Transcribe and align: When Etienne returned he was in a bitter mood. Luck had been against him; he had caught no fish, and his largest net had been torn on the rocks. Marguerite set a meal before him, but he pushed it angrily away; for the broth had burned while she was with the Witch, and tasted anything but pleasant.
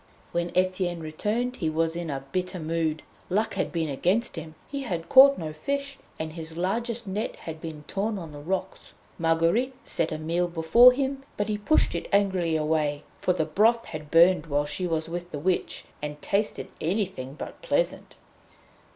When 0.31 0.51
Etienne 0.55 0.99
returned 1.01 1.57
he 1.57 1.69
was 1.69 1.95
in 1.95 2.09
a 2.09 2.25
bitter 2.31 2.57
mood. 2.59 3.03
Luck 3.29 3.53
had 3.53 3.71
been 3.71 3.87
against 3.87 4.35
him; 4.35 4.55
he 4.67 4.81
had 4.81 5.09
caught 5.09 5.37
no 5.37 5.53
fish, 5.53 5.99
and 6.17 6.33
his 6.33 6.57
largest 6.57 7.05
net 7.05 7.35
had 7.35 7.61
been 7.61 7.83
torn 7.87 8.17
on 8.17 8.31
the 8.31 8.39
rocks. 8.39 8.93
Marguerite 9.19 9.75
set 9.83 10.11
a 10.11 10.17
meal 10.17 10.47
before 10.47 10.91
him, 10.91 11.21
but 11.37 11.49
he 11.49 11.57
pushed 11.59 11.93
it 11.93 12.09
angrily 12.11 12.55
away; 12.55 13.03
for 13.19 13.31
the 13.33 13.45
broth 13.45 13.85
had 13.85 14.09
burned 14.09 14.47
while 14.47 14.65
she 14.65 14.87
was 14.87 15.07
with 15.07 15.29
the 15.29 15.37
Witch, 15.37 15.85
and 16.01 16.19
tasted 16.19 16.69
anything 16.81 17.35
but 17.35 17.61
pleasant. 17.61 18.15